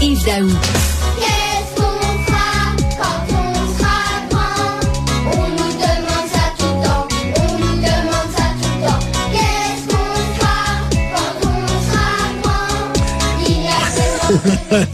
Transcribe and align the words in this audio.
Yves 0.00 0.24
Daou. 0.24 0.48
Qu'est-ce 1.18 1.74
qu'on 1.74 1.98
fera 2.24 2.50
quand 2.96 3.26
on 3.34 3.36
sera 3.76 3.98
grand? 4.30 4.70
On 5.32 5.48
nous 5.50 5.72
demande 5.72 6.28
ça 6.32 6.44
tout 6.58 6.64
le 6.66 6.84
temps, 6.86 7.06
on 7.36 7.58
nous 7.58 7.76
demande 7.76 8.30
ça 8.36 8.46
tout 8.60 8.74
le 8.74 8.86
temps. 8.86 9.02
Qu'est-ce 9.32 9.84
qu'on 9.88 10.14
fera 10.38 10.60
quand 11.14 11.34
on 11.48 11.68
sera 11.88 12.08
grand? 12.42 13.44
Il 13.46 13.56
y 13.64 13.66
a 13.68 13.78
tellement 13.96 14.86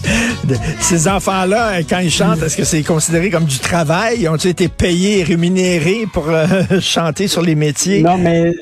De- 0.45 0.57
Ces 0.81 1.07
enfants-là, 1.09 1.83
quand 1.89 1.99
ils 1.99 2.11
chantent, 2.11 2.43
est-ce 2.43 2.57
que 2.57 2.65
c'est 2.65 2.83
considéré 2.83 3.31
comme 3.31 3.45
du 3.45 3.59
travail? 3.59 4.27
Ont-ils 4.29 4.51
été 4.51 4.69
payés, 4.69 5.23
rémunérés 5.23 6.07
pour 6.13 6.29
euh, 6.31 6.47
chanter 6.81 7.29
sur 7.29 7.43
les 7.43 7.55
métiers? 7.55 8.03
Non, 8.03 8.17
mais, 8.19 8.53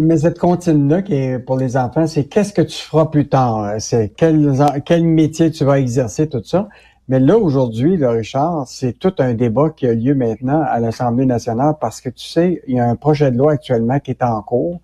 mais 0.00 0.18
cette 0.18 0.38
continue-là 0.38 1.02
qui 1.02 1.14
est 1.14 1.38
pour 1.38 1.56
les 1.56 1.76
enfants, 1.76 2.06
c'est 2.06 2.24
qu'est-ce 2.24 2.52
que 2.52 2.62
tu 2.62 2.78
feras 2.78 3.06
plus 3.06 3.28
tard? 3.28 3.74
C'est 3.78 4.12
quel, 4.16 4.52
quel 4.84 5.04
métier 5.04 5.50
tu 5.50 5.64
vas 5.64 5.78
exercer, 5.78 6.28
tout 6.28 6.42
ça? 6.42 6.68
Mais 7.08 7.20
là, 7.20 7.36
aujourd'hui, 7.36 7.96
là, 7.96 8.12
Richard, 8.12 8.66
c'est 8.68 8.98
tout 8.98 9.12
un 9.18 9.34
débat 9.34 9.70
qui 9.70 9.86
a 9.86 9.92
lieu 9.94 10.14
maintenant 10.14 10.62
à 10.62 10.80
l'Assemblée 10.80 11.26
nationale 11.26 11.74
parce 11.80 12.00
que 12.00 12.08
tu 12.08 12.24
sais, 12.24 12.62
il 12.66 12.76
y 12.76 12.80
a 12.80 12.88
un 12.88 12.96
projet 12.96 13.30
de 13.30 13.36
loi 13.36 13.52
actuellement 13.52 13.98
qui 13.98 14.12
est 14.12 14.22
en 14.22 14.40
cours, 14.42 14.80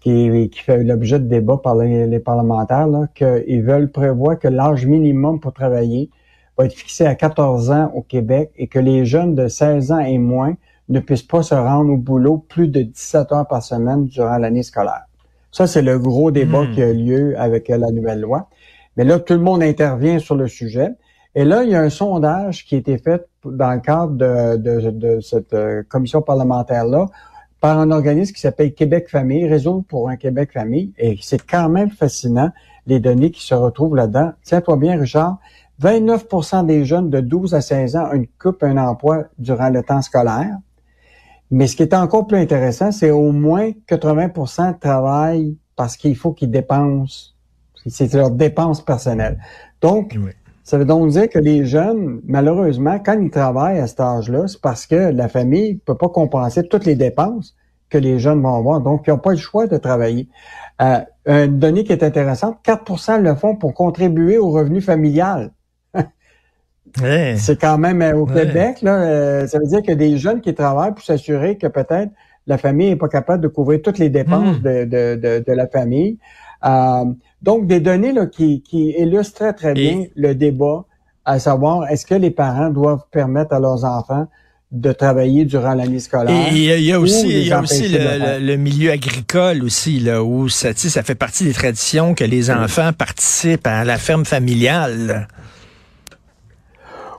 qui, 0.00 0.50
qui 0.50 0.60
fait 0.60 0.82
l'objet 0.82 1.18
de 1.18 1.26
débat 1.26 1.56
par 1.56 1.76
les, 1.76 2.06
les 2.06 2.20
parlementaires, 2.20 2.88
qu'ils 3.14 3.62
veulent 3.62 3.90
prévoir 3.90 4.38
que 4.38 4.48
l'âge 4.48 4.84
minimum 4.84 5.40
pour 5.40 5.52
travailler 5.52 6.10
va 6.58 6.66
être 6.66 6.74
fixé 6.74 7.06
à 7.06 7.14
14 7.14 7.70
ans 7.70 7.92
au 7.94 8.02
Québec 8.02 8.50
et 8.56 8.66
que 8.66 8.78
les 8.78 9.06
jeunes 9.06 9.34
de 9.34 9.48
16 9.48 9.92
ans 9.92 10.00
et 10.00 10.18
moins 10.18 10.56
ne 10.90 11.00
puissent 11.00 11.22
pas 11.22 11.42
se 11.42 11.54
rendre 11.54 11.92
au 11.92 11.96
boulot 11.96 12.38
plus 12.48 12.68
de 12.68 12.82
17 12.82 13.32
heures 13.32 13.46
par 13.46 13.62
semaine 13.62 14.06
durant 14.06 14.36
l'année 14.38 14.62
scolaire. 14.62 15.04
Ça, 15.52 15.66
c'est 15.66 15.82
le 15.82 15.98
gros 15.98 16.30
débat 16.30 16.62
Hmm. 16.64 16.74
qui 16.74 16.82
a 16.82 16.92
lieu 16.92 17.34
avec 17.38 17.68
la 17.68 17.90
nouvelle 17.90 18.20
loi. 18.20 18.48
Mais 18.96 19.04
là, 19.04 19.18
tout 19.18 19.34
le 19.34 19.40
monde 19.40 19.62
intervient 19.62 20.18
sur 20.18 20.34
le 20.34 20.46
sujet. 20.48 20.90
Et 21.34 21.44
là, 21.44 21.62
il 21.62 21.70
y 21.70 21.74
a 21.76 21.80
un 21.80 21.90
sondage 21.90 22.64
qui 22.66 22.74
a 22.74 22.78
été 22.78 22.98
fait 22.98 23.24
dans 23.44 23.72
le 23.72 23.80
cadre 23.80 24.12
de, 24.12 24.56
de- 24.56 24.90
de 24.90 25.20
cette 25.20 25.54
euh, 25.54 25.82
commission 25.88 26.22
parlementaire-là 26.22 27.06
par 27.60 27.78
un 27.78 27.90
organisme 27.92 28.32
qui 28.34 28.40
s'appelle 28.40 28.74
Québec 28.74 29.08
Famille, 29.08 29.46
Réseau 29.46 29.84
pour 29.88 30.08
un 30.08 30.16
Québec 30.16 30.50
Famille. 30.52 30.92
Et 30.98 31.18
c'est 31.22 31.44
quand 31.46 31.68
même 31.68 31.90
fascinant, 31.90 32.50
les 32.86 32.98
données 33.00 33.30
qui 33.30 33.44
se 33.46 33.54
retrouvent 33.54 33.94
là-dedans. 33.94 34.32
Tiens-toi 34.42 34.76
bien, 34.76 34.98
Richard. 34.98 35.38
29% 35.80 36.66
des 36.66 36.84
jeunes 36.84 37.10
de 37.10 37.20
12 37.20 37.54
à 37.54 37.60
16 37.60 37.96
ans 37.96 38.08
ont 38.10 38.14
une 38.14 38.26
coupe, 38.26 38.62
un 38.62 38.76
emploi 38.76 39.24
durant 39.38 39.68
le 39.70 39.82
temps 39.82 40.02
scolaire. 40.02 40.56
Mais 41.50 41.66
ce 41.66 41.76
qui 41.76 41.82
est 41.82 41.94
encore 41.94 42.26
plus 42.26 42.38
intéressant, 42.38 42.92
c'est 42.92 43.10
au 43.10 43.32
moins 43.32 43.70
80% 43.88 44.78
travaillent 44.78 45.56
parce 45.76 45.96
qu'il 45.96 46.16
faut 46.16 46.32
qu'ils 46.32 46.50
dépensent. 46.50 47.32
C'est 47.86 48.12
leur 48.14 48.30
dépense 48.30 48.84
personnelle. 48.84 49.38
Donc, 49.80 50.16
Oui. 50.22 50.32
ça 50.62 50.78
veut 50.78 50.84
donc 50.84 51.08
dire 51.10 51.28
que 51.28 51.38
les 51.38 51.64
jeunes, 51.64 52.20
malheureusement, 52.24 52.98
quand 52.98 53.18
ils 53.20 53.30
travaillent 53.30 53.78
à 53.78 53.86
cet 53.86 54.00
âge-là, 54.00 54.46
c'est 54.46 54.60
parce 54.60 54.86
que 54.86 54.94
la 54.94 55.28
famille 55.28 55.76
peut 55.76 55.96
pas 55.96 56.08
compenser 56.10 56.68
toutes 56.68 56.84
les 56.84 56.94
dépenses 56.94 57.56
que 57.88 57.98
les 57.98 58.18
jeunes 58.18 58.40
vont 58.42 58.54
avoir. 58.54 58.80
Donc, 58.80 59.04
ils 59.06 59.10
n'ont 59.10 59.18
pas 59.18 59.32
le 59.32 59.36
choix 59.38 59.66
de 59.66 59.76
travailler. 59.76 60.28
Euh, 60.80 61.00
une 61.26 61.58
donnée 61.58 61.84
qui 61.84 61.92
est 61.92 62.04
intéressante, 62.04 62.58
4% 62.62 63.20
le 63.20 63.34
font 63.34 63.56
pour 63.56 63.74
contribuer 63.74 64.38
au 64.38 64.50
revenu 64.50 64.80
familial. 64.80 65.50
C'est 67.36 67.60
quand 67.60 67.78
même 67.78 68.02
euh, 68.02 68.14
au. 68.14 68.26
Québec, 68.26 68.82
là, 68.82 69.02
euh, 69.02 69.46
ça 69.46 69.58
veut 69.58 69.66
dire 69.66 69.80
qu'il 69.80 69.90
y 69.90 69.92
a 69.92 69.96
des 69.96 70.18
jeunes 70.18 70.40
qui 70.40 70.54
travaillent 70.54 70.92
pour 70.92 71.04
s'assurer 71.04 71.56
que 71.56 71.66
peut-être 71.66 72.10
la 72.46 72.58
famille 72.58 72.88
n'est 72.88 72.96
pas 72.96 73.08
capable 73.08 73.42
de 73.42 73.48
couvrir 73.48 73.80
toutes 73.82 73.98
les 73.98 74.08
dépenses 74.08 74.58
Hmm. 74.58 74.62
de, 74.62 74.84
de, 74.84 75.14
de, 75.16 75.44
de 75.46 75.52
la 75.52 75.66
famille. 75.66 76.18
Euh, 76.64 77.04
donc, 77.42 77.66
des 77.66 77.80
données 77.80 78.12
là, 78.12 78.26
qui, 78.26 78.62
qui 78.62 78.90
illustrent 78.98 79.34
très, 79.34 79.52
très 79.52 79.74
bien 79.74 80.04
le 80.14 80.34
débat, 80.34 80.84
à 81.24 81.38
savoir 81.38 81.88
est-ce 81.88 82.06
que 82.06 82.14
les 82.14 82.30
parents 82.30 82.70
doivent 82.70 83.04
permettre 83.10 83.54
à 83.54 83.60
leurs 83.60 83.84
enfants 83.84 84.26
de 84.72 84.92
travailler 84.92 85.44
durant 85.44 85.74
l'année 85.74 85.98
scolaire. 85.98 86.52
Et 86.52 86.78
il 86.78 86.84
y 86.84 86.92
a, 86.92 87.00
aussi, 87.00 87.28
il 87.28 87.48
y 87.48 87.52
a 87.52 87.60
aussi 87.60 87.88
le, 87.88 88.56
milieu 88.56 88.92
agricole 88.92 89.64
aussi, 89.64 89.98
là, 89.98 90.22
où 90.22 90.48
ça, 90.48 90.68
ça 90.74 91.02
fait 91.02 91.16
partie 91.16 91.44
des 91.44 91.52
traditions 91.52 92.14
que 92.14 92.22
les 92.22 92.50
enfants 92.52 92.92
participent 92.92 93.66
à 93.66 93.84
la 93.84 93.98
ferme 93.98 94.24
familiale. 94.24 95.26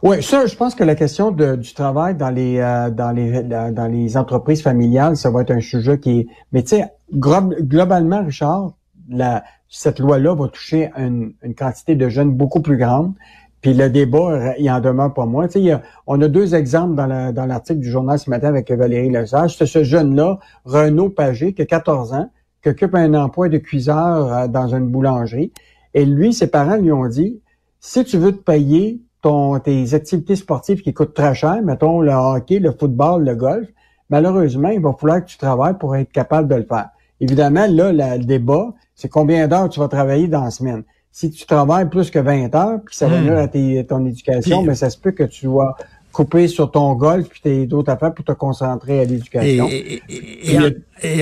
Oui, 0.03 0.23
ça, 0.23 0.47
je 0.47 0.55
pense 0.55 0.73
que 0.73 0.83
la 0.83 0.95
question 0.95 1.29
du 1.31 1.73
travail 1.75 2.15
dans 2.15 2.31
les 2.31 2.57
euh, 2.59 2.89
dans 2.89 3.11
les 3.11 3.43
dans 3.43 3.91
les 3.91 4.17
entreprises 4.17 4.63
familiales, 4.63 5.15
ça 5.15 5.29
va 5.29 5.41
être 5.41 5.51
un 5.51 5.59
sujet 5.59 5.99
qui 5.99 6.19
est. 6.21 6.27
Mais 6.51 6.63
tu 6.63 6.69
sais, 6.77 6.85
globalement, 7.13 8.23
Richard, 8.23 8.73
la, 9.09 9.43
cette 9.69 9.99
loi-là 9.99 10.33
va 10.33 10.47
toucher 10.47 10.89
une, 10.97 11.33
une 11.43 11.53
quantité 11.53 11.95
de 11.95 12.09
jeunes 12.09 12.31
beaucoup 12.31 12.61
plus 12.61 12.77
grande. 12.77 13.13
Puis 13.61 13.75
le 13.75 13.91
débat, 13.91 14.55
il 14.57 14.71
en 14.71 14.79
demeure 14.79 15.13
pas 15.13 15.27
moins. 15.27 15.45
Tu 15.45 15.53
sais, 15.53 15.59
il 15.59 15.65
y 15.65 15.71
a- 15.71 15.83
on 16.07 16.19
a 16.21 16.27
deux 16.27 16.55
exemples 16.55 16.95
dans 16.95 17.05
la- 17.05 17.31
dans 17.31 17.45
l'article 17.45 17.79
du 17.79 17.89
journal 17.91 18.17
ce 18.17 18.27
matin 18.31 18.47
avec 18.47 18.71
Valérie 18.71 19.11
Lesage. 19.11 19.55
C'est 19.55 19.67
ce 19.67 19.83
jeune-là, 19.83 20.39
Renaud 20.65 21.09
Pagé, 21.09 21.53
qui 21.53 21.61
a 21.61 21.65
14 21.67 22.11
ans, 22.13 22.31
qui 22.63 22.69
occupe 22.69 22.95
un 22.95 23.13
emploi 23.13 23.49
de 23.49 23.59
cuiseur 23.59 24.33
euh, 24.33 24.47
dans 24.47 24.73
une 24.73 24.87
boulangerie. 24.87 25.53
Et 25.93 26.05
lui, 26.05 26.33
ses 26.33 26.47
parents 26.47 26.77
lui 26.77 26.91
ont 26.91 27.07
dit, 27.07 27.39
si 27.79 28.03
tu 28.03 28.17
veux 28.17 28.31
te 28.31 28.41
payer 28.41 28.99
ton, 29.21 29.59
tes 29.59 29.93
activités 29.93 30.35
sportives 30.35 30.81
qui 30.81 30.93
coûtent 30.93 31.13
très 31.13 31.35
cher, 31.35 31.61
mettons 31.63 32.01
le 32.01 32.11
hockey, 32.11 32.59
le 32.59 32.71
football, 32.71 33.23
le 33.23 33.35
golf, 33.35 33.67
malheureusement, 34.09 34.69
il 34.69 34.81
va 34.81 34.93
falloir 34.99 35.21
que 35.23 35.29
tu 35.29 35.37
travailles 35.37 35.77
pour 35.77 35.95
être 35.95 36.11
capable 36.11 36.47
de 36.47 36.55
le 36.55 36.63
faire. 36.65 36.89
Évidemment, 37.19 37.65
là, 37.69 37.93
la- 37.93 38.17
le 38.17 38.23
débat, 38.25 38.73
c'est 38.95 39.09
combien 39.09 39.47
d'heures 39.47 39.69
tu 39.69 39.79
vas 39.79 39.87
travailler 39.87 40.27
dans 40.27 40.43
la 40.43 40.51
semaine. 40.51 40.83
Si 41.11 41.29
tu 41.29 41.45
travailles 41.45 41.89
plus 41.89 42.09
que 42.09 42.19
20 42.19 42.53
heures, 42.55 42.79
puis 42.85 42.95
ça 42.95 43.07
va 43.07 43.19
Hmm. 43.19 43.25
nuire 43.25 43.37
à 43.37 43.47
tes- 43.47 43.85
ton 43.85 44.05
éducation, 44.05 44.63
mais 44.63 44.75
ça 44.75 44.89
se 44.89 44.97
peut 44.97 45.11
que 45.11 45.23
tu 45.23 45.45
dois 45.45 45.75
couper 46.11 46.47
sur 46.47 46.71
ton 46.71 46.93
golf 46.93 47.27
puis 47.29 47.41
tes 47.41 47.65
d'autres 47.65 47.91
affaires 47.91 48.13
pour 48.13 48.25
te 48.25 48.31
concentrer 48.31 48.99
à 48.99 49.05
l'éducation. 49.05 49.67
et- 49.69 50.01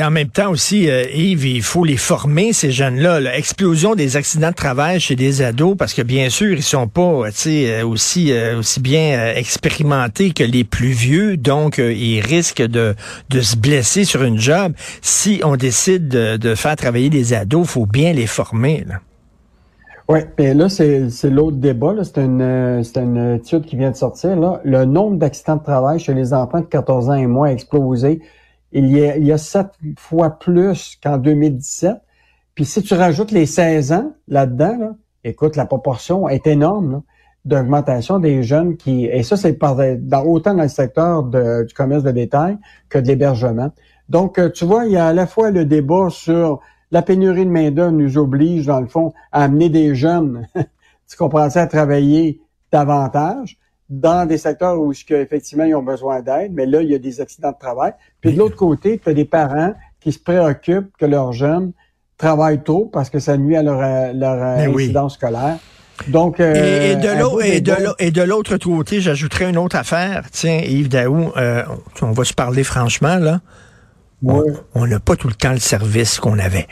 en, 0.01 0.11
même 0.11 0.27
temps 0.29 0.49
aussi, 0.49 0.89
euh, 0.89 1.05
Yves, 1.13 1.45
il 1.45 1.61
faut 1.61 1.85
les 1.85 1.95
former, 1.95 2.51
ces 2.51 2.71
jeunes-là. 2.71 3.21
là. 3.21 3.37
Explosion 3.37 3.95
des 3.95 4.17
accidents 4.17 4.49
de 4.49 4.55
travail 4.55 4.99
chez 4.99 5.15
des 5.15 5.41
ados, 5.41 5.77
parce 5.77 5.93
que 5.93 6.01
bien 6.01 6.29
sûr, 6.29 6.51
ils 6.51 6.63
sont 6.63 6.87
pas 6.87 7.01
euh, 7.01 7.31
euh, 7.47 7.85
aussi, 7.85 8.33
aussi 8.57 8.79
bien 8.81 9.33
expérimentés 9.35 10.31
que 10.31 10.43
les 10.43 10.63
plus 10.65 10.91
vieux, 10.91 11.37
donc 11.37 11.77
ils 11.77 12.19
risquent 12.19 12.61
de, 12.61 12.95
de 13.29 13.41
se 13.41 13.55
blesser 13.55 14.03
sur 14.03 14.23
une 14.23 14.39
job. 14.39 14.73
Si 15.01 15.39
on 15.43 15.55
décide 15.55 16.09
de, 16.09 16.37
de 16.37 16.55
faire 16.55 16.75
travailler 16.75 17.09
des 17.09 17.33
ados, 17.33 17.67
faut 17.67 17.85
bien 17.85 18.11
les 18.11 18.27
former. 18.27 18.83
Là. 18.87 18.95
Oui, 20.09 20.21
et 20.39 20.55
là, 20.55 20.69
c'est 20.69 21.29
l'autre 21.29 21.57
débat. 21.57 21.93
C'est 22.03 22.17
une, 22.17 22.41
euh, 22.41 22.81
une 22.95 23.35
étude 23.35 23.63
qui 23.65 23.75
vient 23.75 23.91
de 23.91 23.95
sortir. 23.95 24.35
Là. 24.35 24.59
Le 24.63 24.83
nombre 24.83 25.17
d'accidents 25.17 25.57
de 25.57 25.61
travail 25.61 25.99
chez 25.99 26.15
les 26.15 26.33
enfants 26.33 26.61
de 26.61 26.65
14 26.65 27.11
ans 27.11 27.13
et 27.13 27.27
moins 27.27 27.49
a 27.49 27.51
explosé. 27.51 28.19
Il 28.71 28.87
y 28.87 29.05
a, 29.05 29.17
il 29.17 29.25
y 29.25 29.31
a 29.31 29.37
sept 29.37 29.67
fois 29.99 30.31
plus 30.31 30.97
qu'en 31.03 31.19
2017. 31.19 31.97
Puis 32.55 32.65
si 32.65 32.81
tu 32.81 32.95
rajoutes 32.95 33.29
les 33.29 33.45
16 33.45 33.91
ans 33.93 34.13
là-dedans, 34.27 34.77
là, 34.79 34.95
écoute, 35.23 35.55
la 35.55 35.67
proportion 35.67 36.27
est 36.27 36.47
énorme 36.47 37.03
d'augmentation 37.45 38.17
des 38.17 38.41
jeunes 38.41 38.77
qui... 38.77 39.05
Et 39.05 39.21
ça, 39.21 39.37
c'est 39.37 39.59
dans, 39.59 40.23
autant 40.23 40.55
dans 40.55 40.63
le 40.63 40.69
secteur 40.69 41.23
du 41.23 41.73
commerce 41.75 42.01
de 42.01 42.11
détail 42.11 42.57
que 42.89 42.97
de 42.97 43.05
l'hébergement. 43.05 43.69
Donc, 44.09 44.39
euh, 44.39 44.49
tu 44.49 44.65
vois, 44.65 44.85
il 44.85 44.91
y 44.91 44.97
a 44.97 45.05
à 45.05 45.13
la 45.13 45.27
fois 45.27 45.51
le 45.51 45.65
débat 45.65 46.07
sur 46.09 46.61
la 46.91 47.01
pénurie 47.01 47.45
de 47.45 47.51
main-d'œuvre 47.51 47.91
nous 47.91 48.17
oblige, 48.17 48.65
dans 48.65 48.81
le 48.81 48.87
fond, 48.87 49.13
à 49.31 49.43
amener 49.43 49.69
des 49.69 49.95
jeunes, 49.95 50.47
tu 50.55 51.17
comprends 51.17 51.49
ça, 51.49 51.63
à 51.63 51.67
travailler 51.67 52.41
davantage 52.71 53.57
dans 53.89 54.27
des 54.27 54.37
secteurs 54.37 54.79
où 54.79 54.91
effectivement 54.91 55.63
ils 55.63 55.73
ont 55.73 55.81
besoin 55.81 56.21
d'aide, 56.21 56.51
mais 56.53 56.65
là, 56.65 56.81
il 56.81 56.89
y 56.91 56.95
a 56.95 56.99
des 56.99 57.21
accidents 57.21 57.51
de 57.51 57.57
travail. 57.57 57.93
Puis 58.21 58.33
de 58.33 58.37
l'autre 58.37 58.55
côté, 58.55 58.99
tu 59.03 59.09
as 59.09 59.13
des 59.13 59.25
parents 59.25 59.73
qui 59.99 60.11
se 60.11 60.19
préoccupent 60.19 60.95
que 60.97 61.05
leurs 61.05 61.33
jeunes 61.33 61.71
travaillent 62.17 62.63
trop 62.63 62.85
parce 62.85 63.09
que 63.09 63.19
ça 63.19 63.37
nuit 63.37 63.55
à 63.55 63.63
leur, 63.63 63.79
euh, 63.81 64.13
leur 64.13 64.37
euh, 64.41 64.67
oui. 64.67 64.83
incidence 64.83 65.15
scolaire. 65.15 65.57
Donc, 66.07 66.39
euh, 66.39 66.93
Et, 66.93 66.95
de 66.95 67.19
l'autre, 67.19 67.43
et 67.43 67.61
de 67.61 67.73
et 67.99 68.11
de 68.11 68.21
l'autre 68.21 68.57
côté, 68.57 69.01
j'ajouterais 69.01 69.49
une 69.49 69.57
autre 69.57 69.75
affaire. 69.75 70.25
Tiens, 70.31 70.61
Yves 70.63 70.89
Daou, 70.89 71.31
euh, 71.35 71.63
on 72.01 72.11
va 72.11 72.23
se 72.23 72.33
parler 72.33 72.63
franchement, 72.63 73.17
là. 73.17 73.41
On- 74.23 74.39
Ouais. 74.41 74.51
On 74.75 74.87
n'a 74.87 74.99
pas 74.99 75.15
tout 75.15 75.27
le 75.27 75.33
temps 75.33 75.51
le 75.53 75.59
service 75.59 76.19
qu'on 76.19 76.39
avait. 76.39 76.67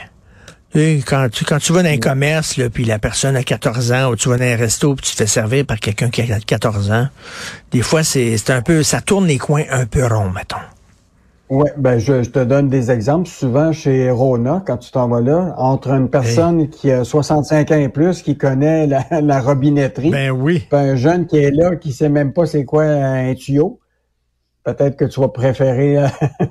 Quand 0.76 1.28
tu, 1.32 1.44
quand 1.46 1.58
tu 1.58 1.74
vas 1.74 1.82
dans 1.82 1.90
un 1.90 1.98
commerce, 1.98 2.58
là, 2.58 2.70
puis 2.70 2.84
la 2.84 3.00
personne 3.00 3.36
a 3.36 3.42
14 3.42 3.92
ans, 3.94 4.12
ou 4.12 4.16
tu 4.16 4.30
vas 4.30 4.38
dans 4.38 4.44
un 4.46 4.56
resto, 4.56 4.94
puis 4.94 5.06
tu 5.08 5.12
te 5.14 5.18
fais 5.18 5.26
servir 5.28 5.66
par 5.66 5.80
quelqu'un 5.80 6.10
qui 6.10 6.22
a 6.22 6.40
14 6.40 6.92
ans, 6.92 7.08
des 7.72 7.82
fois, 7.82 8.04
c'est 8.04 8.38
un 8.50 8.62
peu, 8.62 8.84
ça 8.84 9.02
tourne 9.02 9.26
les 9.26 9.38
coins 9.40 9.64
un 9.72 9.86
peu 9.88 10.06
ronds, 10.06 10.30
mettons. 10.30 10.58
Oui, 11.50 11.70
ben 11.78 11.98
je, 11.98 12.22
je 12.24 12.30
te 12.30 12.44
donne 12.44 12.68
des 12.68 12.92
exemples. 12.92 13.28
Souvent 13.30 13.72
chez 13.72 14.12
Rona, 14.12 14.62
quand 14.68 14.78
tu 14.78 14.92
t'en 14.92 15.08
vas 15.08 15.22
là, 15.22 15.56
entre 15.58 15.92
une 15.92 16.10
personne 16.10 16.70
qui 16.70 16.92
a 16.92 17.06
65 17.06 17.72
ans 17.72 17.78
et 17.80 17.88
plus, 17.90 18.22
qui 18.22 18.38
connaît 18.38 18.86
la, 18.86 19.06
la 19.22 19.40
robinetterie, 19.40 20.12
Ben 20.12 20.30
oui. 20.32 20.68
puis 20.70 20.78
un 20.80 20.96
jeune 20.98 21.26
qui 21.26 21.38
est 21.38 21.52
là, 21.52 21.78
qui 21.78 21.94
sait 21.94 22.10
même 22.10 22.34
pas 22.34 22.46
c'est 22.46 22.66
quoi 22.66 22.84
un 22.84 23.34
tuyau, 23.34 23.80
peut-être 24.66 24.98
que 24.98 25.06
tu 25.06 25.22
vas 25.22 25.30
préférer 25.30 25.98
euh, 26.00 26.08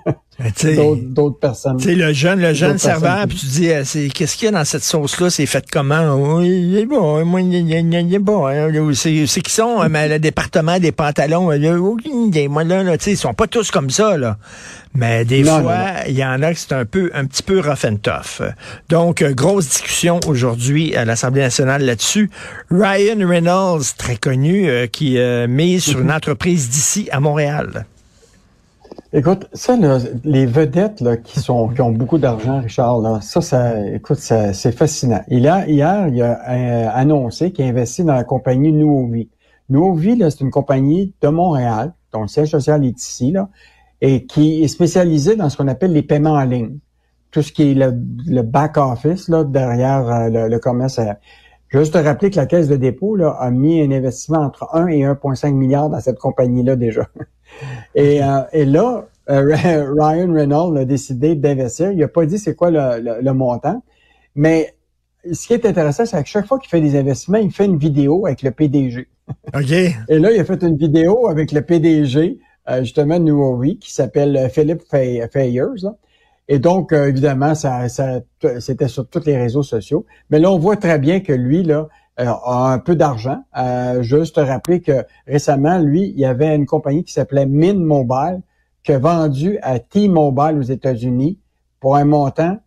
d'autres 0.38 1.38
personnes. 1.38 1.78
Tu 1.78 1.84
sais, 1.84 1.94
le 1.94 2.12
jeune, 2.12 2.40
le 2.40 2.52
jeune 2.52 2.76
serveur, 2.76 3.26
puis 3.26 3.38
tu 3.38 3.46
dis, 3.46 3.70
euh, 3.70 3.84
c'est 3.84 4.08
qu'est-ce 4.08 4.36
qu'il 4.36 4.46
y 4.46 4.48
a 4.48 4.52
dans 4.52 4.64
cette 4.64 4.82
sauce-là? 4.82 5.30
C'est 5.30 5.46
fait 5.46 5.64
comment? 5.70 6.14
Oui, 6.14 6.48
il 6.48 6.76
est 6.76 6.84
bon, 6.84 7.24
moi, 7.24 7.40
il 7.40 7.54
est 7.54 8.18
bon. 8.18 8.46
Hein. 8.46 8.68
C'est 8.94 9.40
qui 9.40 9.52
sont, 9.52 9.82
euh, 9.82 9.88
mais 9.90 10.08
le 10.08 10.18
département 10.18 10.78
des 10.78 10.92
pantalons? 10.92 11.44
Moi, 11.44 11.56
là, 12.64 12.82
là 12.82 12.96
ils 13.06 13.16
sont 13.16 13.32
pas 13.32 13.46
tous 13.46 13.70
comme 13.70 13.88
ça, 13.88 14.18
là. 14.18 14.36
Mais 14.94 15.24
des 15.24 15.44
fois, 15.44 16.06
il 16.06 16.16
y 16.16 16.24
en 16.24 16.42
a 16.42 16.54
qui 16.54 16.60
c'est 16.60 16.74
un 16.74 16.86
peu, 16.86 17.10
un 17.14 17.26
petit 17.26 17.42
peu 17.42 17.60
rough 17.60 17.84
and 17.84 17.96
tough. 18.02 18.46
Donc, 18.88 19.22
euh, 19.22 19.32
grosse 19.32 19.68
discussion 19.68 20.20
aujourd'hui 20.26 20.94
à 20.96 21.04
l'Assemblée 21.04 21.42
nationale 21.42 21.82
là-dessus. 21.82 22.30
Ryan 22.70 23.26
Reynolds, 23.26 23.84
très 23.96 24.16
connu, 24.16 24.68
qui 24.92 25.18
mise 25.48 25.84
sur 25.84 26.00
une 26.00 26.12
entreprise 26.12 26.68
d'ici 26.68 27.08
à 27.10 27.20
Montréal. 27.20 27.86
Écoute, 29.12 29.48
ça, 29.52 29.76
les 30.24 30.46
vedettes 30.46 31.02
qui 31.22 31.40
sont 31.40 31.68
qui 31.68 31.80
ont 31.80 31.92
beaucoup 31.92 32.18
d'argent, 32.18 32.60
Richard, 32.60 33.22
ça, 33.22 33.40
ça, 33.40 33.86
écoute, 33.88 34.18
c'est 34.18 34.72
fascinant. 34.72 35.22
Il 35.28 35.46
a, 35.48 35.66
hier, 35.66 36.08
il 36.08 36.20
a 36.22 36.40
euh, 36.50 36.90
annoncé 36.92 37.52
qu'il 37.52 37.64
a 37.64 37.68
investi 37.68 38.04
dans 38.04 38.14
la 38.14 38.24
compagnie 38.24 38.72
Nuovi. 38.72 39.30
Nuovi, 39.70 40.18
c'est 40.18 40.40
une 40.40 40.50
compagnie 40.50 41.14
de 41.20 41.28
Montréal, 41.28 41.94
dont 42.12 42.22
le 42.22 42.28
siège 42.28 42.50
social 42.50 42.84
est 42.84 43.00
ici, 43.00 43.34
et 44.00 44.26
qui 44.26 44.62
est 44.62 44.68
spécialisée 44.68 45.36
dans 45.36 45.48
ce 45.48 45.56
qu'on 45.56 45.68
appelle 45.68 45.92
les 45.92 46.02
paiements 46.02 46.34
en 46.34 46.44
ligne. 46.44 46.78
Tout 47.30 47.42
ce 47.42 47.52
qui 47.52 47.70
est 47.70 47.74
le, 47.74 48.42
back-office 48.42 49.28
là, 49.28 49.44
derrière 49.44 50.08
euh, 50.08 50.28
le, 50.28 50.48
le, 50.48 50.58
commerce. 50.58 51.00
Juste 51.68 51.94
te 51.94 51.98
rappeler 51.98 52.30
que 52.30 52.36
la 52.36 52.46
Caisse 52.46 52.68
de 52.68 52.76
dépôt 52.76 53.16
a 53.22 53.50
mis 53.50 53.80
un 53.82 53.90
investissement 53.90 54.40
entre 54.40 54.68
1 54.72 54.88
et 54.88 55.02
1,5 55.02 55.52
milliard 55.52 55.90
dans 55.90 56.00
cette 56.00 56.18
compagnie-là 56.18 56.76
déjà. 56.76 57.06
Et, 57.94 58.22
euh, 58.22 58.40
et 58.52 58.64
là, 58.64 59.06
euh, 59.30 59.54
Ryan 59.98 60.32
Reynolds 60.32 60.76
a 60.76 60.84
décidé 60.84 61.34
d'investir. 61.34 61.90
Il 61.90 61.98
n'a 61.98 62.08
pas 62.08 62.26
dit 62.26 62.38
c'est 62.38 62.54
quoi 62.54 62.70
le, 62.70 63.20
le, 63.20 63.32
montant, 63.32 63.82
mais 64.34 64.74
ce 65.30 65.46
qui 65.46 65.54
est 65.54 65.66
intéressant, 65.66 66.06
c'est 66.06 66.22
que 66.22 66.28
chaque 66.28 66.46
fois 66.46 66.58
qu'il 66.58 66.68
fait 66.68 66.80
des 66.80 66.96
investissements, 66.96 67.38
il 67.38 67.50
fait 67.50 67.64
une 67.64 67.78
vidéo 67.78 68.26
avec 68.26 68.42
le 68.42 68.50
PDG. 68.50 69.08
OK. 69.54 69.70
Et 69.70 70.18
là, 70.18 70.30
il 70.32 70.38
a 70.38 70.44
fait 70.44 70.62
une 70.62 70.76
vidéo 70.76 71.28
avec 71.28 71.52
le 71.52 71.62
PDG, 71.62 72.38
euh, 72.68 72.80
justement, 72.80 73.18
de 73.18 73.74
qui 73.74 73.92
s'appelle 73.92 74.48
Philippe 74.52 74.82
Fayers. 74.88 75.86
Et 76.48 76.60
donc, 76.60 76.92
évidemment, 76.92 77.56
ça, 77.56 77.88
ça 77.88 78.20
c'était 78.60 78.86
sur 78.86 79.08
tous 79.08 79.24
les 79.26 79.36
réseaux 79.36 79.64
sociaux. 79.64 80.06
Mais 80.30 80.38
là, 80.38 80.52
on 80.52 80.58
voit 80.58 80.76
très 80.76 81.00
bien 81.00 81.18
que 81.18 81.32
lui, 81.32 81.64
là, 81.64 81.88
a 82.16 82.72
un 82.72 82.78
peu 82.78 82.96
d'argent. 82.96 83.44
Euh, 83.56 84.02
juste 84.02 84.36
te 84.36 84.40
rappeler 84.40 84.80
que 84.80 85.04
récemment, 85.26 85.78
lui, 85.78 86.12
il 86.14 86.18
y 86.18 86.24
avait 86.24 86.54
une 86.54 86.66
compagnie 86.66 87.04
qui 87.04 87.12
s'appelait 87.12 87.46
Min 87.46 87.74
Mobile 87.74 88.40
qui 88.82 88.92
a 88.92 88.98
vendu 88.98 89.58
à 89.62 89.78
T-Mobile 89.78 90.58
aux 90.58 90.62
États-Unis 90.62 91.38
pour 91.80 91.96
un 91.96 92.04
montant 92.04 92.58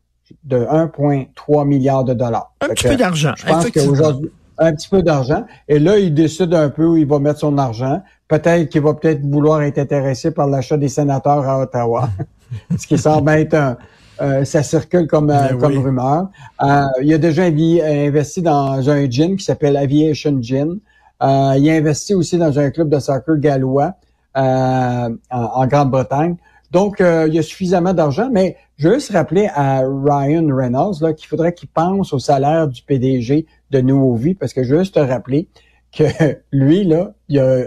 de 0.43 0.57
1,3 0.57 1.65
milliard 1.65 2.03
de 2.03 2.13
dollars. 2.13 2.53
Un 2.61 2.69
petit 2.69 2.87
peu 2.87 2.95
d'argent. 2.95 3.33
Je 3.37 3.45
pense 3.45 3.71
qu'aujourd'hui, 3.71 4.29
un 4.59 4.73
petit 4.73 4.89
peu 4.89 5.01
d'argent. 5.01 5.45
Et 5.67 5.79
là, 5.79 5.97
il 5.97 6.13
décide 6.13 6.53
un 6.53 6.69
peu 6.69 6.85
où 6.85 6.97
il 6.97 7.07
va 7.07 7.19
mettre 7.19 7.39
son 7.39 7.57
argent. 7.57 8.03
Peut-être 8.27 8.69
qu'il 8.69 8.81
va 8.81 8.93
peut-être 8.93 9.25
vouloir 9.25 9.61
être 9.63 9.79
intéressé 9.79 10.31
par 10.31 10.47
l'achat 10.47 10.77
des 10.77 10.89
sénateurs 10.89 11.47
à 11.47 11.61
Ottawa. 11.61 12.09
Ce 12.77 12.85
qui 12.85 12.97
semble 12.97 13.31
être 13.31 13.53
un, 13.53 13.77
euh, 14.21 14.43
ça 14.43 14.63
circule 14.63 15.07
comme, 15.07 15.29
euh, 15.29 15.49
ben 15.49 15.57
comme 15.57 15.77
rumeur. 15.77 16.29
Euh, 16.61 16.83
il 17.01 17.13
a 17.13 17.17
déjà 17.17 17.43
investi 17.43 18.41
dans 18.41 18.89
un 18.89 19.09
gin 19.09 19.35
qui 19.35 19.43
s'appelle 19.43 19.77
Aviation 19.77 20.41
Gin. 20.41 20.79
il 21.21 21.25
a 21.69 21.73
investi 21.73 22.13
aussi 22.13 22.37
dans 22.37 22.59
un 22.59 22.69
club 22.69 22.89
de 22.89 22.99
soccer 22.99 23.37
gallois 23.37 23.93
en, 24.35 25.15
en 25.31 25.67
Grande-Bretagne. 25.67 26.35
Donc, 26.71 26.97
il 26.99 27.33
y 27.33 27.39
a 27.39 27.41
suffisamment 27.41 27.93
d'argent, 27.93 28.29
mais 28.31 28.55
je 28.77 28.89
veux 28.89 28.95
juste 28.95 29.11
rappeler 29.11 29.49
à 29.55 29.81
Ryan 29.81 30.47
Reynolds 30.51 31.15
qu'il 31.15 31.27
faudrait 31.27 31.53
qu'il 31.53 31.67
pense 31.69 32.13
au 32.13 32.19
salaire 32.19 32.67
du 32.67 32.83
PDG 32.83 33.47
de 33.71 33.81
Nouveau 33.81 34.15
Vie, 34.15 34.35
parce 34.35 34.53
que 34.53 34.63
je 34.63 34.75
veux 34.75 34.79
juste 34.79 34.95
te 34.95 34.99
rappeler 34.99 35.47
que 35.91 36.03
lui, 36.51 36.83
là, 36.83 37.13
il 37.27 37.39
a 37.39 37.65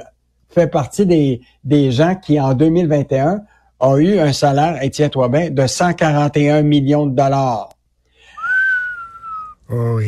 fait 0.50 0.68
partie 0.68 1.04
des, 1.04 1.40
des 1.64 1.90
gens 1.90 2.14
qui, 2.14 2.38
en 2.40 2.54
2021, 2.54 3.40
a 3.82 3.98
eu 3.98 4.20
un 4.20 4.32
salaire, 4.32 4.80
et 4.82 4.90
tiens-toi 4.90 5.28
bien, 5.28 5.50
de 5.50 5.66
141 5.66 6.62
millions 6.62 7.06
de 7.06 7.14
dollars. 7.14 7.68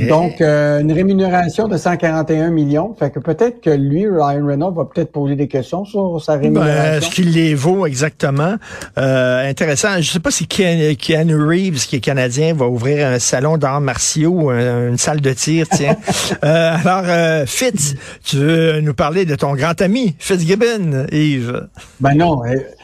Donc, 0.09 0.41
euh, 0.41 0.81
une 0.81 0.93
rémunération 0.93 1.69
de 1.69 1.77
141 1.77 2.51
millions. 2.51 2.95
Fait 2.99 3.11
que 3.11 3.19
peut-être 3.19 3.61
que 3.61 3.71
lui, 3.71 4.07
Ryan 4.07 4.47
Reynolds, 4.47 4.75
va 4.75 4.85
peut-être 4.85 5.13
poser 5.13 5.37
des 5.37 5.49
questions 5.49 5.85
sur 5.85 6.23
sa 6.23 6.37
ben, 6.37 6.43
rémunération. 6.43 7.09
Est-ce 7.09 7.15
qu'il 7.15 7.33
les 7.33 7.55
vaut 7.55 7.87
exactement? 7.87 8.57
Euh, 8.99 9.49
intéressant. 9.49 9.93
Je 9.95 9.99
ne 9.99 10.03
sais 10.03 10.21
pas 10.21 10.31
si 10.31 10.47
Keanu 10.47 11.37
Reeves, 11.37 11.87
qui 11.87 11.97
est 11.97 12.01
canadien, 12.01 12.55
va 12.55 12.67
ouvrir 12.67 13.07
un 13.07 13.19
salon 13.19 13.57
d'arts 13.57 13.81
martiaux, 13.81 14.51
une 14.51 14.99
salle 14.99 15.21
de 15.21 15.33
tir, 15.33 15.67
tiens. 15.71 15.97
euh, 16.45 16.77
alors, 16.85 17.47
Fitz, 17.47 17.95
tu 18.23 18.37
veux 18.37 18.81
nous 18.81 18.95
parler 18.95 19.25
de 19.25 19.35
ton 19.35 19.55
grand 19.55 19.81
ami, 19.81 20.15
Fitzgibbon, 20.19 21.07
Yves? 21.11 21.69
Ben 22.01 22.15
non. 22.15 22.43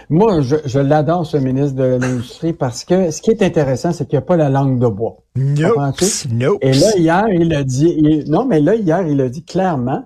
Moi, 0.09 0.41
je, 0.41 0.56
je 0.65 0.81
l'adore, 0.81 1.25
ce 1.27 1.37
ministre 1.37 1.77
de 1.77 1.99
l'Industrie, 2.00 2.53
parce 2.53 2.85
que 2.85 3.11
ce 3.11 3.21
qui 3.23 3.31
est 3.31 3.43
intéressant, 3.43 3.93
c'est 3.93 4.09
qu'il 4.09 4.19
n'y 4.19 4.25
a 4.25 4.27
pas 4.27 4.37
la 4.37 4.49
langue 4.49 4.81
de 4.81 4.88
bois. 4.88 5.19
Nope, 5.37 6.59
Et 6.61 6.73
là, 6.73 6.97
hier, 6.97 7.29
il 7.29 7.55
a 7.55 7.62
dit, 7.62 8.25
non, 8.27 8.44
mais 8.44 8.61
là, 8.61 8.75
hier, 8.75 9.06
il 9.06 9.21
a 9.21 9.29
dit 9.29 9.44
clairement, 9.44 10.05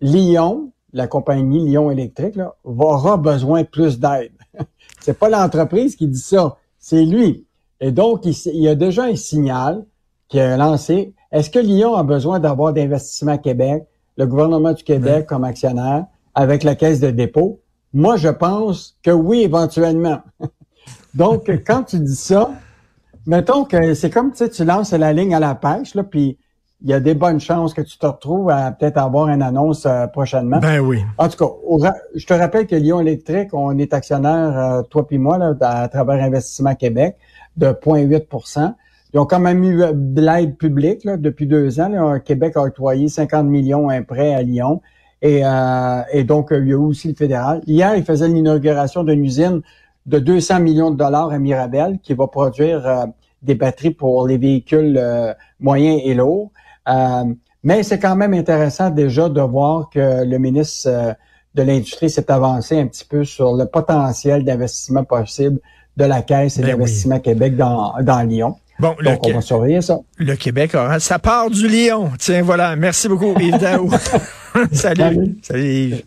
Lyon, 0.00 0.72
la 0.92 1.06
compagnie 1.06 1.64
Lyon 1.64 1.90
Électrique, 1.90 2.36
là, 2.36 2.54
aura 2.64 3.16
besoin 3.16 3.62
de 3.62 3.66
plus 3.66 3.98
d'aide. 3.98 4.32
c'est 5.00 5.18
pas 5.18 5.28
l'entreprise 5.28 5.96
qui 5.96 6.06
dit 6.06 6.18
ça, 6.18 6.56
c'est 6.78 7.04
lui. 7.04 7.46
Et 7.80 7.90
donc, 7.90 8.24
il, 8.24 8.34
y 8.60 8.68
a 8.68 8.74
déjà 8.74 9.04
un 9.04 9.16
signal 9.16 9.84
qui 10.28 10.40
a 10.40 10.56
lancé. 10.56 11.14
Est-ce 11.32 11.50
que 11.50 11.58
Lyon 11.58 11.94
a 11.94 12.02
besoin 12.02 12.38
d'avoir 12.38 12.72
d'investissements 12.72 13.32
à 13.32 13.38
Québec, 13.38 13.84
le 14.16 14.26
gouvernement 14.26 14.72
du 14.72 14.82
Québec 14.82 15.26
comme 15.26 15.44
actionnaire, 15.44 16.06
avec 16.34 16.64
la 16.64 16.74
caisse 16.74 17.00
de 17.00 17.10
dépôt? 17.10 17.60
Moi, 17.92 18.16
je 18.16 18.28
pense 18.28 18.98
que 19.02 19.10
oui, 19.10 19.42
éventuellement. 19.42 20.20
Donc, 21.14 21.50
quand 21.66 21.84
tu 21.84 21.98
dis 21.98 22.16
ça, 22.16 22.50
mettons 23.26 23.64
que 23.64 23.94
c'est 23.94 24.10
comme 24.10 24.30
tu 24.30 24.38
sais, 24.38 24.48
tu 24.48 24.64
lances 24.64 24.92
la 24.92 25.12
ligne 25.12 25.34
à 25.34 25.40
la 25.40 25.54
pêche, 25.54 25.94
là, 25.94 26.02
puis 26.04 26.38
il 26.82 26.90
y 26.90 26.92
a 26.92 27.00
des 27.00 27.14
bonnes 27.14 27.40
chances 27.40 27.72
que 27.72 27.80
tu 27.80 27.98
te 27.98 28.06
retrouves 28.06 28.50
à 28.50 28.70
peut-être 28.70 28.98
avoir 28.98 29.28
une 29.28 29.42
annonce 29.42 29.86
euh, 29.86 30.06
prochainement. 30.06 30.58
Ben 30.58 30.80
oui. 30.80 31.02
En 31.16 31.28
tout 31.28 31.38
cas, 31.38 31.94
je 32.14 32.26
te 32.26 32.34
rappelle 32.34 32.66
que 32.66 32.76
Lyon 32.76 33.00
Électrique, 33.00 33.48
on 33.54 33.78
est 33.78 33.94
actionnaire, 33.94 34.58
euh, 34.58 34.82
toi 34.82 35.06
puis 35.06 35.18
moi, 35.18 35.38
là, 35.38 35.54
à 35.60 35.88
travers 35.88 36.22
Investissement 36.22 36.74
Québec, 36.74 37.16
de 37.56 37.68
0,8% 37.68 38.74
Ils 39.14 39.18
ont 39.18 39.24
quand 39.24 39.40
même 39.40 39.64
eu 39.64 39.82
euh, 39.82 39.92
de 39.94 40.20
l'aide 40.20 40.56
publique 40.56 41.04
là, 41.04 41.16
depuis 41.16 41.46
deux 41.46 41.80
ans. 41.80 41.88
Là. 41.88 42.20
Québec 42.20 42.56
a 42.56 42.62
octroyé 42.62 43.08
50 43.08 43.46
millions 43.46 43.88
un 43.88 44.02
prêt 44.02 44.34
à 44.34 44.42
Lyon. 44.42 44.82
Et, 45.22 45.40
euh, 45.44 46.02
et 46.12 46.24
donc, 46.24 46.48
il 46.50 46.68
y 46.68 46.74
a 46.74 46.78
aussi 46.78 47.08
le 47.08 47.14
fédéral. 47.14 47.62
Hier, 47.66 47.96
il 47.96 48.04
faisait 48.04 48.28
l'inauguration 48.28 49.02
d'une 49.02 49.24
usine 49.24 49.62
de 50.06 50.18
200 50.18 50.60
millions 50.60 50.90
de 50.90 50.96
dollars 50.96 51.30
à 51.30 51.38
Mirabel 51.38 51.98
qui 52.02 52.14
va 52.14 52.26
produire 52.26 52.86
euh, 52.86 53.06
des 53.42 53.54
batteries 53.54 53.90
pour 53.90 54.26
les 54.26 54.38
véhicules 54.38 54.96
euh, 54.98 55.34
moyens 55.60 56.00
et 56.04 56.14
lourds. 56.14 56.50
mais 57.62 57.82
c'est 57.82 57.98
quand 57.98 58.16
même 58.16 58.34
intéressant 58.34 58.90
déjà 58.90 59.28
de 59.28 59.40
voir 59.40 59.90
que 59.90 60.24
le 60.24 60.38
ministre 60.38 61.16
de 61.54 61.62
l'Industrie 61.62 62.10
s'est 62.10 62.30
avancé 62.30 62.78
un 62.78 62.86
petit 62.86 63.04
peu 63.04 63.24
sur 63.24 63.56
le 63.56 63.66
potentiel 63.66 64.44
d'investissement 64.44 65.04
possible 65.04 65.58
de 65.96 66.04
la 66.04 66.22
Caisse 66.22 66.58
et 66.58 66.62
ben 66.62 66.72
d'Investissement 66.72 67.18
Québec 67.18 67.56
dans, 67.56 67.94
dans 68.02 68.22
Lyon. 68.22 68.56
Bon, 68.78 68.94
Donc, 69.02 69.20
on 69.22 69.32
va 69.32 69.40
surveiller 69.40 69.80
ça. 69.80 69.98
Le 70.18 70.34
Québec, 70.36 70.76
ça 70.98 71.18
part 71.18 71.50
du 71.50 71.66
Lyon. 71.66 72.10
Tiens, 72.18 72.42
voilà. 72.42 72.76
Merci 72.76 73.08
beaucoup, 73.08 73.34
Yves 73.40 73.58
Daou. 73.58 73.90
Salut. 74.72 75.02
Salut. 75.02 75.38
Salut 75.42 75.64
Yves. 75.64 76.02